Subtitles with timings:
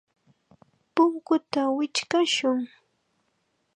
[0.93, 2.59] Punkuta wichqashun.